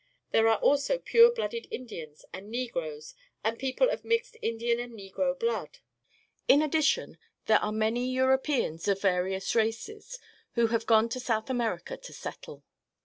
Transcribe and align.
There 0.31 0.47
are 0.47 0.57
also 0.57 0.97
pure 0.97 1.31
blooded 1.31 1.67
Indians 1.69 2.25
and 2.33 2.49
Negroes 2.49 3.13
and 3.43 3.59
people 3.59 3.87
of 3.91 4.03
mixed 4.03 4.35
Indian 4.41 4.79
and 4.79 4.93
Negro 4.93 5.37
blood. 5.37 5.77
In 6.47 6.63
addition, 6.63 7.19
there 7.45 7.59
are 7.59 7.71
many 7.71 8.11
Eui'opeans 8.11 8.87
of 8.87 8.99
v^iojasj'aces, 8.99 10.17
who 10.53 10.65
have 10.73 10.87
gone 10.87 11.07
to 11.09 11.19
South 11.19 11.51
Amer 11.51 11.77
ica 11.77 12.01
to 12.01 12.13
settle. 12.13 12.63